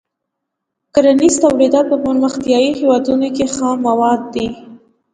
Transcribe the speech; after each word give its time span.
کرنیز 0.93 1.33
تولیدات 1.43 1.85
په 1.91 1.97
پرمختیايي 2.05 2.69
هېوادونو 2.79 3.27
کې 3.35 3.45
خام 3.55 3.77
مواد 3.87 4.21
دي. 4.33 4.47